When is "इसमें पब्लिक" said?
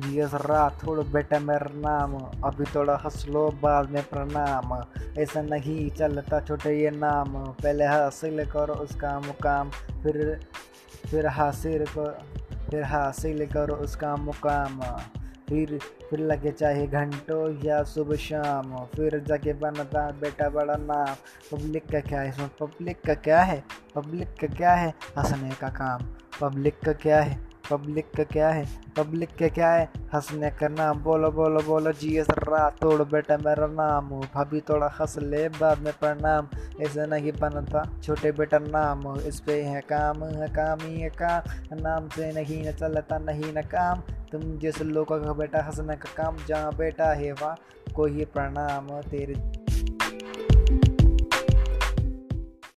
22.28-23.00